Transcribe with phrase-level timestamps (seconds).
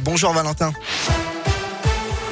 [0.00, 0.72] Bonjour Valentin.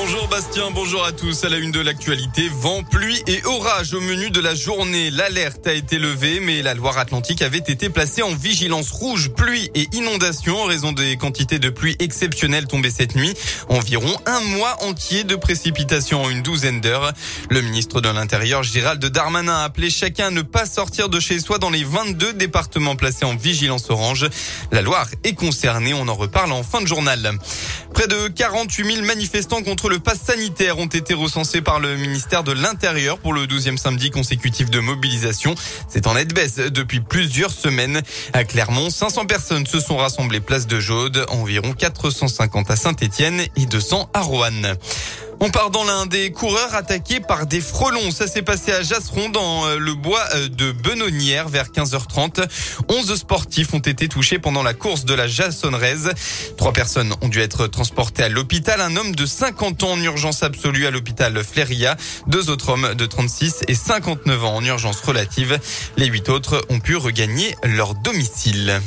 [0.00, 1.42] Bonjour Bastien, bonjour à tous.
[1.42, 5.10] À la une de l'actualité, vent, pluie et orage au menu de la journée.
[5.10, 9.88] L'alerte a été levée, mais la Loire-Atlantique avait été placée en vigilance rouge, pluie et
[9.92, 13.34] inondation en raison des quantités de pluie exceptionnelles tombées cette nuit.
[13.68, 17.12] Environ un mois entier de précipitations en une douzaine d'heures.
[17.50, 21.40] Le ministre de l'Intérieur, Gérald Darmanin, a appelé chacun à ne pas sortir de chez
[21.40, 24.28] soi dans les 22 départements placés en vigilance orange.
[24.70, 27.36] La Loire est concernée, on en reparle en fin de journal.
[27.94, 32.44] Près de 48 000 manifestants contre le pass sanitaire ont été recensés par le ministère
[32.44, 35.54] de l'Intérieur pour le 12e samedi consécutif de mobilisation.
[35.88, 38.02] C'est en nette baisse depuis plusieurs semaines.
[38.32, 43.66] À Clermont, 500 personnes se sont rassemblées place de Jaude, environ 450 à Saint-Étienne et
[43.66, 44.76] 200 à Roanne.
[45.40, 48.10] On part dans l'un des coureurs attaqués par des frelons.
[48.10, 52.44] Ça s'est passé à Jasseron dans euh, le bois euh, de Benonnière vers 15h30.
[52.88, 56.10] 11 sportifs ont été touchés pendant la course de la Jassonraise.
[56.56, 58.80] Trois personnes ont dû être transportées à l'hôpital.
[58.80, 61.96] Un homme de 50 ans en urgence absolue à l'hôpital Fléria.
[62.26, 65.60] Deux autres hommes de 36 et 59 ans en urgence relative.
[65.96, 68.80] Les huit autres ont pu regagner leur domicile.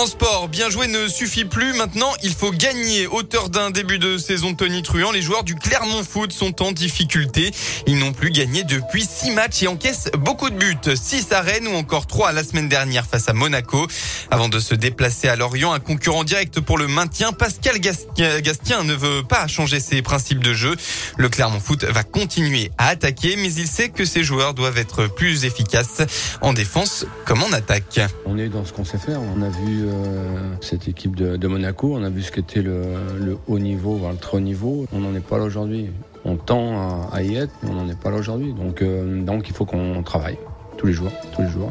[0.00, 1.74] En sport, bien jouer ne suffit plus.
[1.74, 3.06] Maintenant, il faut gagner.
[3.06, 7.50] Auteur d'un début de saison Tony Truant, les joueurs du Clermont Foot sont en difficulté.
[7.86, 10.96] Ils n'ont plus gagné depuis six matchs et encaissent beaucoup de buts.
[10.96, 13.86] Six à Rennes ou encore trois la semaine dernière face à Monaco.
[14.30, 18.94] Avant de se déplacer à Lorient, un concurrent direct pour le maintien, Pascal Gastien ne
[18.94, 20.76] veut pas changer ses principes de jeu.
[21.18, 25.08] Le Clermont Foot va continuer à attaquer, mais il sait que ses joueurs doivent être
[25.08, 26.00] plus efficaces
[26.40, 28.00] en défense comme en attaque.
[28.24, 29.20] On est dans ce qu'on sait faire.
[29.20, 31.94] On a vu euh, cette équipe de, Monaco.
[31.94, 34.86] On a vu ce qu'était le, haut niveau, voire le très haut niveau.
[34.92, 35.90] On n'en est pas là aujourd'hui.
[36.24, 38.52] On tend à, y être, mais on n'en est pas là aujourd'hui.
[38.52, 40.38] Donc, euh, il faut qu'on travaille
[40.80, 41.10] tous les jours.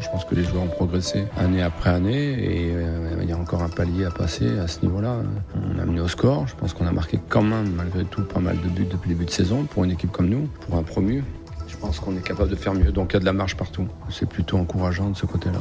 [0.00, 3.36] Je pense que les joueurs ont progressé année après année et euh, il y a
[3.36, 5.16] encore un palier à passer à ce niveau-là.
[5.56, 6.46] On a mené au score.
[6.46, 9.14] Je pense qu'on a marqué quand même malgré tout pas mal de buts depuis le
[9.16, 11.24] début de saison pour une équipe comme nous, pour un promu.
[11.66, 12.92] Je pense qu'on est capable de faire mieux.
[12.92, 13.88] Donc il y a de la marge partout.
[14.10, 15.58] C'est plutôt encourageant de ce côté-là.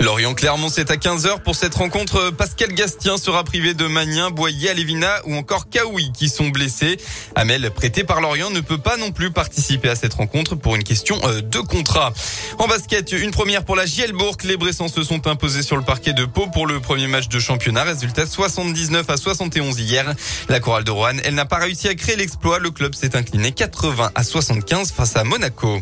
[0.00, 2.30] Lorient-Clermont, c'est à 15h pour cette rencontre.
[2.30, 6.98] Pascal Gastien sera privé de Magnin, Boyer, Alévina ou encore Kaoui qui sont blessés.
[7.34, 10.84] Amel, prêté par Lorient, ne peut pas non plus participer à cette rencontre pour une
[10.84, 12.12] question euh, de contrat.
[12.58, 14.36] En basket, une première pour la Gielbourg.
[14.44, 17.40] Les Bressans se sont imposés sur le parquet de Pau pour le premier match de
[17.40, 17.82] championnat.
[17.82, 20.14] Résultat 79 à 71 hier.
[20.48, 22.60] La chorale de Rouen, elle n'a pas réussi à créer l'exploit.
[22.60, 25.80] Le club s'est incliné 80 à 75 face à Monaco.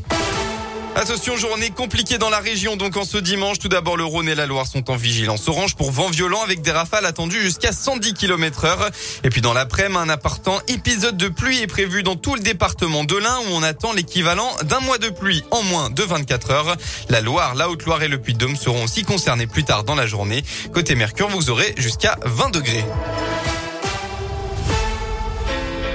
[0.98, 2.76] Attention, journée compliquée dans la région.
[2.76, 5.76] Donc en ce dimanche, tout d'abord le Rhône et la Loire sont en vigilance orange
[5.76, 8.88] pour vent violent avec des rafales attendues jusqu'à 110 km heure.
[9.22, 13.04] Et puis dans l'après-midi, un important épisode de pluie est prévu dans tout le département
[13.04, 16.76] de l'Ain où on attend l'équivalent d'un mois de pluie en moins de 24 heures.
[17.10, 20.42] La Loire, la Haute-Loire et le Puy-de-Dôme seront aussi concernés plus tard dans la journée.
[20.72, 22.84] Côté Mercure, vous aurez jusqu'à 20 degrés.